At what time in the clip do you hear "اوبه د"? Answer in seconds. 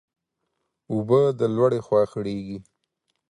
0.91-1.41